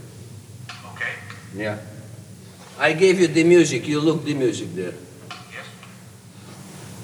[0.94, 1.16] Okay.
[1.58, 1.80] Yeah.
[2.81, 3.87] I gave you the music.
[3.87, 4.95] You look the music there.
[5.53, 5.67] Yes.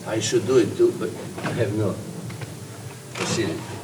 [0.06, 1.10] I should do it too, but
[1.44, 1.92] I have no
[3.12, 3.75] facility.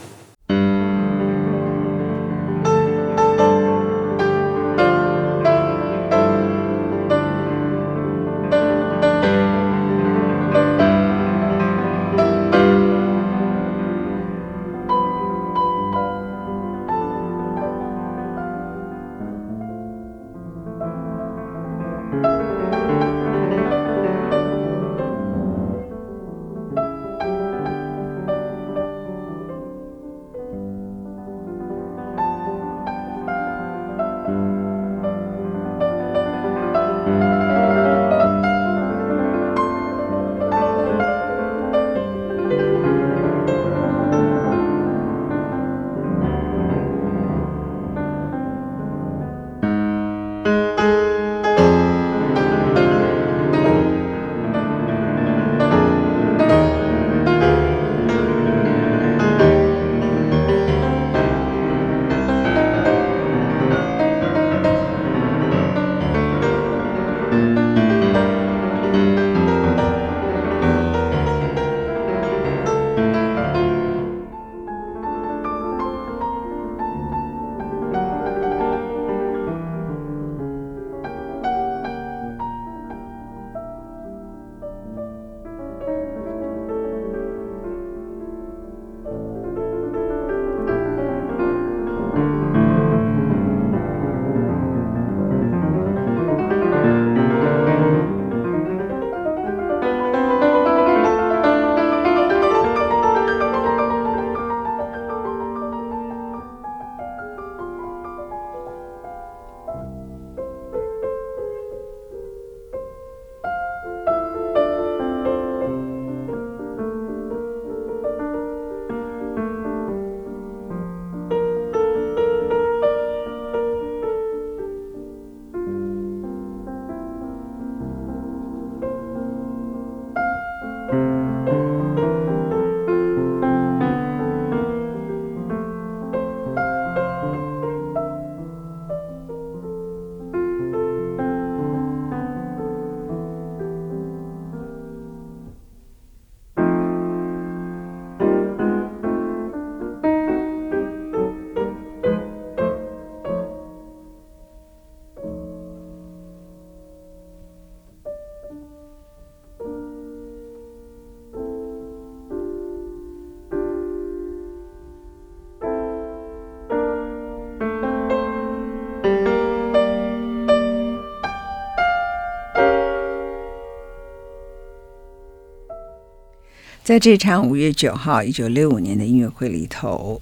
[176.85, 180.21] 在这场五月九号一九六五年的音乐会里头，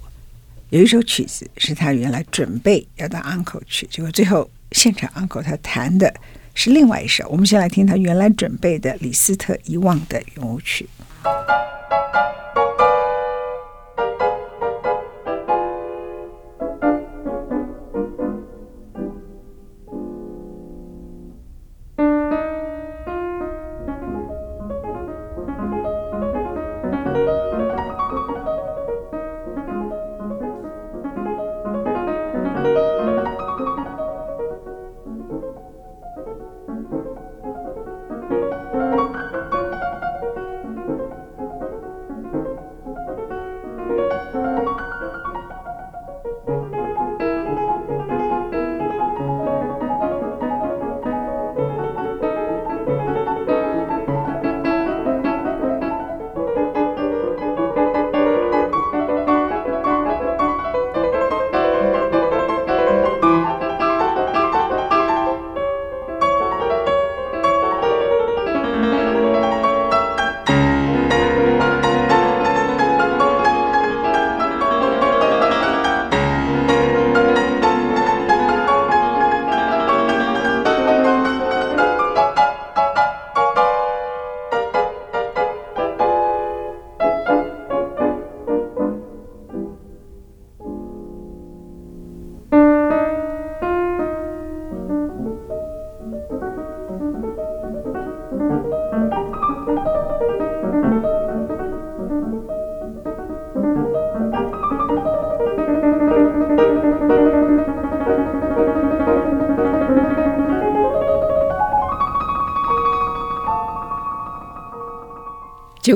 [0.69, 6.13] 有一首曲子是他原来准备要到 uncle 去，结果最后现场 uncle 他弹的
[6.53, 7.27] 是另外一首。
[7.29, 10.87] 我们先来听他原来准备的李斯特遗忘的圆舞曲。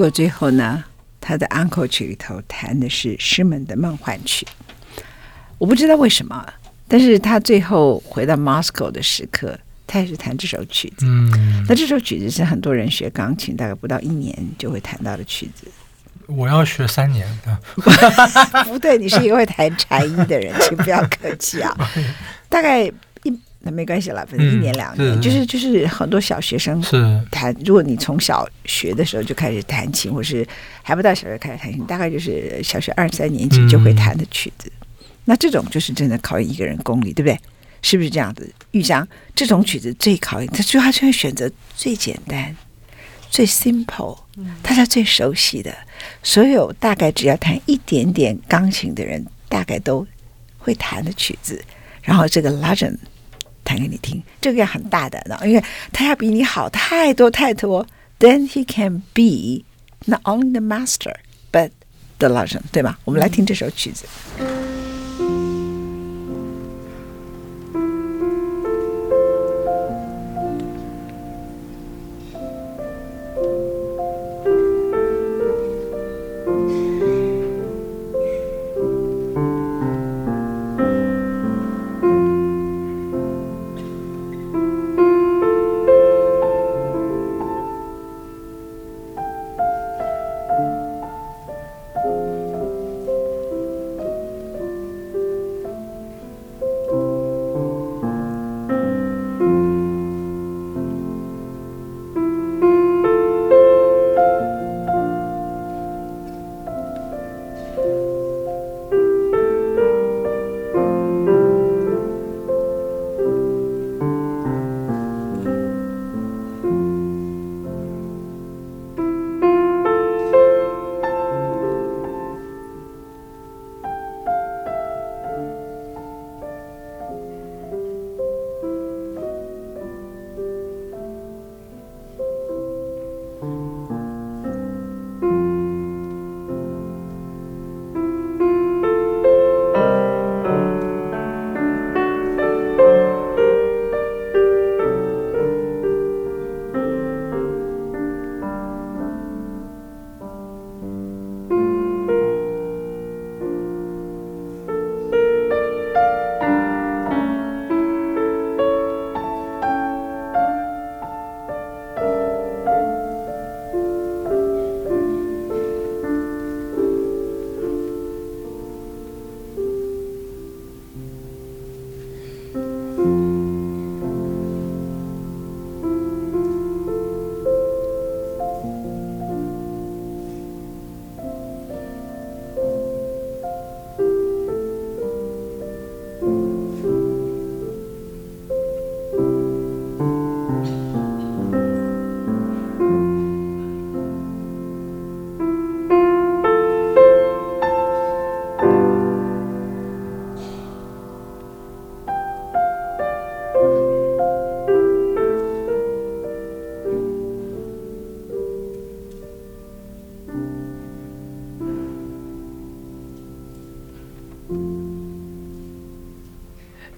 [0.05, 0.83] 果最后呢，
[1.19, 4.45] 他的 encore 曲里头弹的是师门的梦幻曲。
[5.57, 6.45] 我不知道为什么，
[6.87, 11.07] 但是他最后回到 Moscow 的时刻，他也是弹这首曲子。
[11.07, 15.65] 嗯，那这首曲子是很多人学钢琴大概不到一年就会弹到的曲子。
[16.27, 17.57] 我要学三年的。
[18.65, 21.75] 不对，你是一个会弹柴衣的人，请不要客气啊。
[22.47, 22.91] 大概。
[23.67, 26.79] 那没关系了，反正一年两年，嗯、是就是就是很多小学生
[27.31, 27.51] 弹。
[27.65, 30.47] 如果你从小学的时候就开始弹琴，或是
[30.83, 34.71] 还不到小学开始弹琴，大概就是小学二三年级就会弹的曲子。
[34.79, 37.39] 嗯、那这种就是真的考验一个人功力，对不对？
[37.81, 38.47] 是不是这样子？
[38.69, 42.55] 玉章，这种曲子最考验他，最后他就会选择最简单、
[43.31, 44.19] 最 simple，
[44.61, 45.75] 大家最熟悉的，
[46.21, 50.05] 所有大概只要弹一点点钢琴的人，大概都
[50.59, 51.59] 会弹的曲子。
[52.03, 52.97] 然后这个 Legend。
[53.65, 57.85] 弹给你听，这个要很大胆的，因为他要比你好太多太多。
[58.19, 59.65] Then he can be
[60.05, 61.15] not only the master,
[61.51, 61.71] but
[62.19, 62.97] the legend，对吧？
[63.03, 64.05] 我们来听这首曲子。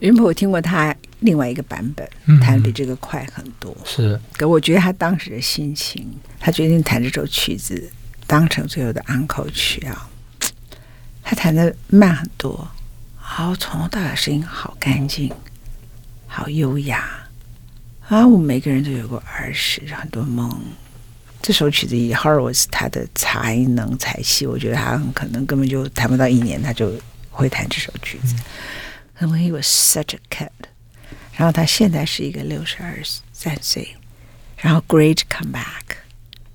[0.07, 3.75] 原本我听过他另外一个版本，弹的比这个快很多。
[3.83, 6.07] 是，可我觉得他当时的心情，
[6.39, 7.91] 他决定弹这首曲子
[8.25, 10.09] 当成最后的安可曲啊。
[11.21, 12.65] 他弹的慢很多，
[13.17, 15.29] 好从头到尾声音好干净，
[16.25, 17.03] 好优雅
[18.07, 18.25] 啊！
[18.25, 20.57] 我们每个人都有过儿时很多梦。
[21.41, 26.93] 这首曲子以 Horowitz 他的才能才气，我觉得他很可能根本就弹不到一年，他就
[27.29, 28.33] 会弹这首曲子。
[29.19, 30.49] 因为 he was such a kid，
[31.35, 33.01] 然后他现在是一个六十二
[33.33, 33.95] 三岁，
[34.57, 35.97] 然后 Great comeback，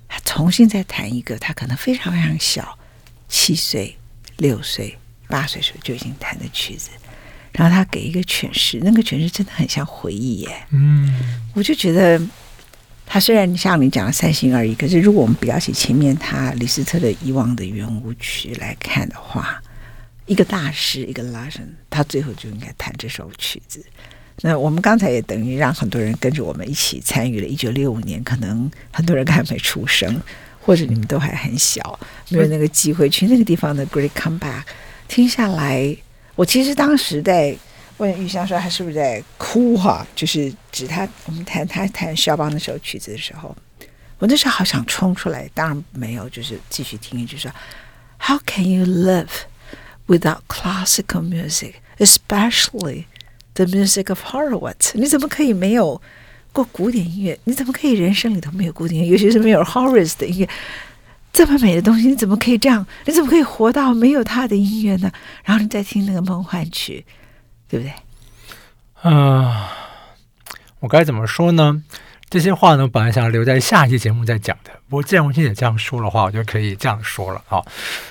[0.07, 2.79] 他重新再弹一个，他可能非常非常小，
[3.27, 3.97] 七岁、
[4.37, 4.97] 六岁、
[5.27, 6.89] 八岁时候就已经弹的曲子，
[7.51, 10.65] 然后他给一个诠释，那个诠释真的很像回忆耶。
[10.69, 11.13] 嗯，
[11.53, 12.21] 我就觉得
[13.05, 19.61] 他虽然像你讲的三心二意，可是如果我们比较起前面他李斯特的遗忘的圆舞曲来看的话。
[20.25, 23.83] 一个大师，一个拉伸他最后就应该弹这首曲子。
[24.41, 27.45] 那我们刚才也等于让很多人跟着我们一起参与了。
[27.45, 30.19] 一九六五年，可能很多人还没出生，
[30.59, 31.99] 或者你们都还很小，
[32.29, 34.63] 没有那个机会去那个地方的 Great Comeback
[35.07, 35.95] 听下来。
[36.35, 37.55] 我其实当时在
[37.97, 43.55] 问玉香说他是不是在哭哈、就是指他我们弹他弹肖邦那首曲子的时候，
[44.17, 47.51] 我那时候好想冲出来，当然没有，就是继续听，就说
[48.19, 49.27] How can you live？”
[50.05, 53.05] Without classical music, especially
[53.53, 56.01] the music of Horowitz，你怎么可以没有
[56.51, 57.39] 过古典音乐？
[57.45, 59.13] 你怎么可以人生里头没有古典音乐？
[59.13, 60.49] 尤其是没有 Horowitz 的音乐，
[61.31, 62.85] 这么美的东西，你怎么可以这样？
[63.05, 65.09] 你怎么可以活到没有他的音乐呢？
[65.45, 67.05] 然后你再听那个梦幻曲，
[67.69, 67.93] 对不对？
[69.09, 69.71] 啊、
[70.79, 71.81] 我该怎么说呢？
[72.33, 74.71] 这些话呢，本来想留在下一期节目再讲的。
[74.89, 77.61] 不过既然文清姐这样说的话，我就可以这样说了啊。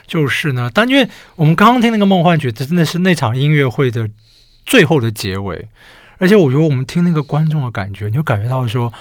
[0.06, 4.08] 就是呢，但因为我们刚刚听那个梦幻曲，这真的是那场音乐会的
[4.64, 5.66] 最后的结尾。
[6.18, 8.92] 而且我觉得我们听那个观众的感觉，你就感觉到说，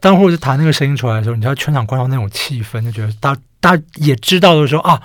[0.00, 5.00] 当或者弹那个声音出来的时候，你知道全场观众那种气氛，就觉得大大家也知道的时候啊，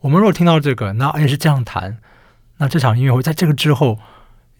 [0.00, 1.98] 我们如果听到这个，那也是这样弹，
[2.56, 3.98] 那这场音乐会在这个之后。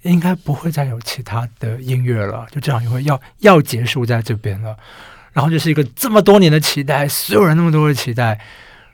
[0.03, 4.77] 应该不会再有其他的音乐了，就这场音乐会要要结束在这边了。
[5.33, 8.39] 然后就是一个这么多年的期待，所有人那么多的期待，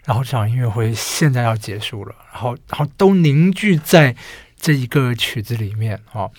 [0.05, 4.15] 然后这场音乐会现在要结束了，然后然后都凝聚在
[4.59, 6.31] 这一个曲子里面啊。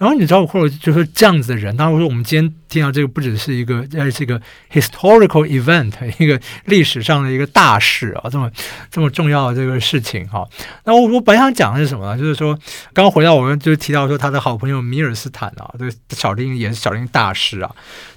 [0.00, 4.40] 然后你知道，或者就是这样子的人，当然我说我们今天听到这个不只是一个，而是一个
[4.72, 8.50] historical event， 一个历史上的一个大事啊，这么
[8.90, 10.48] 这么重要的这个事情哈。
[10.84, 12.18] 那我我本想讲的是什么呢？
[12.18, 12.58] 就是说，
[12.94, 17.70] 刚刚回到我们就提到说他的好朋友米尔斯坦啊，这个小提琴也是小提琴大师啊，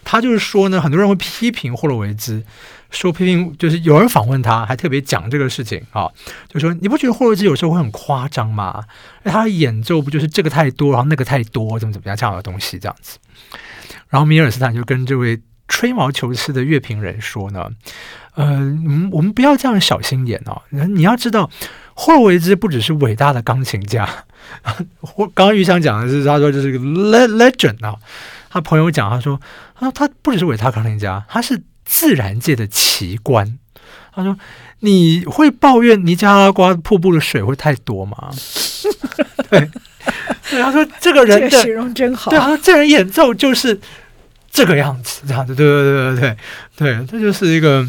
[0.05, 2.41] 他就是说呢，很多人会批评霍洛维兹。
[2.91, 6.07] 说批评就是有人访问他，还特别讲这个事情啊，
[6.47, 8.83] 就说你不觉得霍洛维兹有时候会很夸张吗？
[9.23, 13.17] 他的演奏不就是这个太多，然后那个太多，怎么怎么样这样的东西这样子？
[14.09, 17.69] 然后米尔斯坦就跟这位吹毛求疵的乐评人说呢，
[18.35, 18.59] 呃，
[19.11, 21.49] 我们不要这样小心眼哦，你要知道
[21.93, 24.25] 霍洛维兹不只是伟大的钢琴家，
[25.15, 27.95] 我刚刚玉香讲的是他说这是个 legend 啊，
[28.49, 29.39] 他朋友讲他说
[29.75, 31.61] 他说他不只是伟大钢琴家，他是。
[31.85, 33.59] 自然界的奇观，
[34.13, 34.37] 他说
[34.79, 38.31] ：“你会抱怨尼加拉瓜瀑布的水会太多吗？”
[39.51, 39.69] 对，
[40.53, 43.79] 对，他说：“这个人的这个形容真好。”对，他说：“这人演奏就是
[44.51, 46.35] 这个样子，这样子。”对对对对
[46.77, 47.85] 对对，这就是一个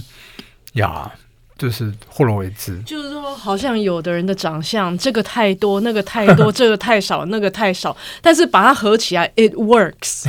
[0.75, 1.11] 呀，
[1.59, 2.81] 就是霍洛维兹。
[2.87, 10.25] 就是说，好像有的人的长相，这个太多，那个太多，这个太少，那个太少，但是把它合起来，it works。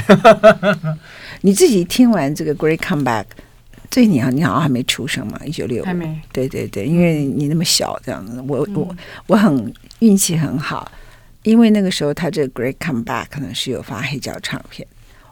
[1.41, 3.25] 你自己听完这个 Great Comeback。
[3.91, 5.39] 所以你好，你好像还没出生嘛？
[5.45, 6.19] 一九六五，还没。
[6.33, 8.43] 对对对，因为你那么小，这样子。
[8.45, 8.93] 我我
[9.27, 10.91] 我很运气很好，
[11.45, 14.85] 因为那个时候他这个 Great Comeback 可能是有发黑胶唱片。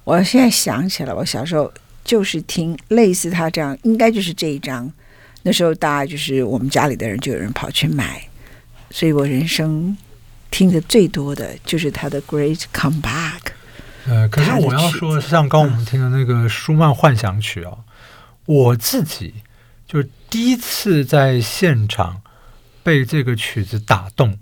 [0.04, 4.92] 我现在想起来，我小时候就是听类似他这样，应该就是这一张。
[5.42, 8.26] 那时候大家就是我们家里的人就有人跑去买，
[8.90, 9.98] 所以我人生
[10.52, 13.40] 听的最多的就是他的 Great Comeback。
[14.06, 17.80] 呃，可是我要说，像刚我们听的那个舒曼幻想曲哦。
[18.46, 19.36] 我自己
[19.88, 22.22] 就第一次在现场
[22.84, 24.38] 被这个曲子打动，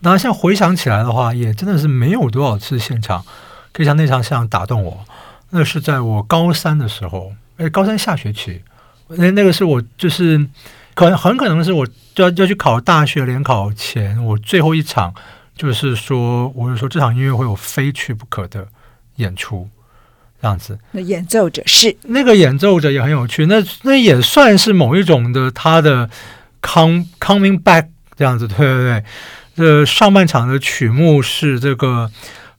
[0.00, 3.24] 那像回想起来的话，也真的是没有多少次现场
[3.72, 5.04] 可以像那场现场打动我。
[5.50, 8.62] 那是在我高三的时候，哎，高三下学期，
[9.08, 10.46] 那那个是我就是
[10.94, 15.14] 可能很可能是我就要要去考大学联考前，我最后一场，
[15.56, 18.68] 就是说，我就说这场音乐会我非去不可的
[19.16, 19.68] 演出。
[20.40, 26.08] 这样子，那演奏者是那个演奏者也很有趣，那那也算是某一种的他的
[26.62, 29.04] come coming back 这样子，对对对。
[29.58, 32.12] 这上半场的曲目是这个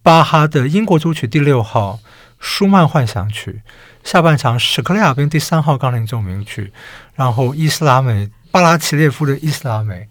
[0.03, 1.97] 巴哈的英国组曲第六号、
[2.41, 3.61] 舒曼幻想曲，
[4.03, 6.73] 下半场史克利亚宾第三号钢琴奏鸣曲，
[7.15, 10.09] 然后伊斯拉美巴拉奇列夫的伊斯拉美，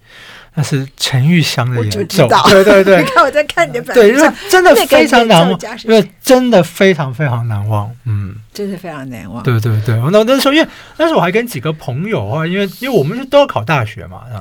[0.55, 2.27] 那是陈玉香的演奏。
[2.49, 9.43] 对对对， 你看我在看你的，对，因为真的非常难忘，因为真的非常非常难忘，嗯，真的非常难忘。
[9.43, 10.67] 对对对，那那时候因为
[10.97, 14.41] 那时候我还跟几个朋友啊，因为因为我们是都要考大学嘛，啊，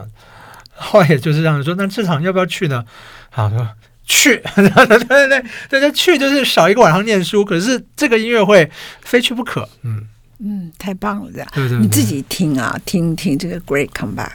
[0.78, 2.86] 后来也就是这样说，那这场要不要去呢？
[3.30, 3.68] 好说。
[4.10, 5.28] 去，对对对
[5.70, 8.72] 对对，去就是少一个晚上念书，可是这个音乐会
[9.02, 9.68] 非去不可。
[9.84, 10.08] 嗯
[10.40, 11.48] 嗯，太棒了，这样。
[11.54, 14.32] 对对对，你自己听啊，听听这个 Great Comeback。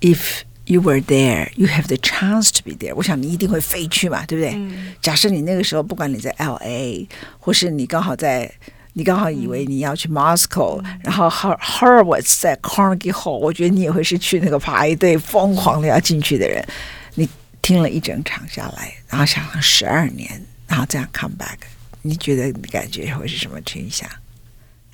[0.00, 2.94] If you were there, you have the chance to be there。
[2.94, 4.54] 我想你一定会飞去嘛，对不对？
[4.54, 7.08] 嗯、假设你那个时候，不管你在 LA，
[7.40, 8.48] 或是你刚好在，
[8.94, 16.66] 你刚好以为你要去 Moscow，、嗯、然后 her her was 在 Carnegie Hall，我觉得你也会是去那个排队疯狂的要进去的人。
[17.14, 17.28] 你。
[17.64, 20.30] 听了一整场下来，然后想了十二年，
[20.66, 21.56] 然后这样 come back，
[22.02, 24.06] 你觉得你感觉会是什么倾向？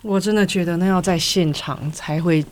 [0.03, 2.47] 我真的觉得那要在现场才会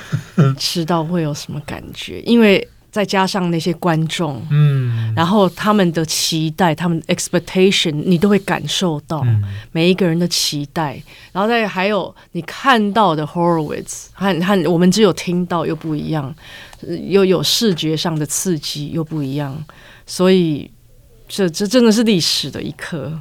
[0.58, 9.26] 知道会有什么感觉，因为再加上那些观众，嗯，然后他们的期待，他们的 expectation，你都会感受到
[9.72, 16.32] 每一个人的期待，然后再还有你看到的 Horowitz，和和我们只有听到又不一样。
[17.08, 19.56] 又有视觉上的刺激，又不一样，
[20.04, 20.68] 所以
[21.28, 23.20] 这这真的是历史的一刻，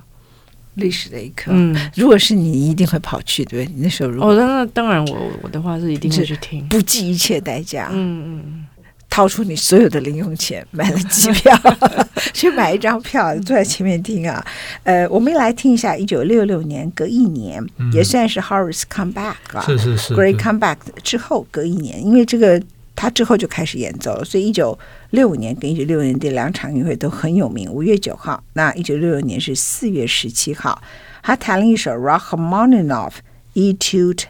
[0.73, 1.51] 历史的一刻。
[1.53, 3.75] 嗯，如果是你，一定会跑去，对不对？
[3.75, 8.65] 你那时候如果哦，那当然我，我我的话是一定会去听，不计一切代价，嗯嗯，
[9.11, 11.55] 掏出你所有的零用钱买了机票，
[12.33, 14.43] 去买一张票，坐在前面听啊。
[14.83, 22.59] 呃，我们来听一下，一九六六年，隔一年，嗯、也算是 Horowitz comeback 啊，是是是，Great comeback 之后隔一年，因为这个。
[22.93, 24.77] 他之后就开始演奏了，所以一九
[25.09, 27.67] 六五年跟一九六六年这两场音乐会都很有名。
[27.71, 30.79] 五月九号，那一九六六年是四月十七号，
[31.23, 33.13] 他弹了一首 Rachmaninoff
[33.55, 34.25] Etude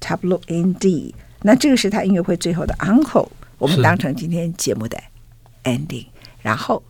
[0.00, 3.28] Tableau in D，那这个是他音乐会最后的 encore，
[3.64, 5.02] 我们当成今天节目的
[5.62, 6.04] ending。
[6.42, 6.82] 然后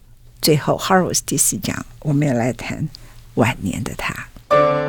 [0.43, 2.89] 最后 Horowitz 第四讲，我们要来谈
[3.35, 4.84] 晚年的他。